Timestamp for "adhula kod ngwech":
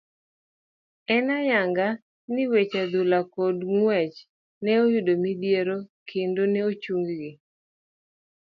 2.85-4.17